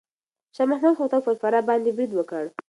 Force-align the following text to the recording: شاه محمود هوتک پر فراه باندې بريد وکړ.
شاه 0.55 0.67
محمود 0.71 0.95
هوتک 0.99 1.21
پر 1.25 1.35
فراه 1.41 1.63
باندې 1.69 1.89
بريد 1.97 2.11
وکړ. 2.15 2.43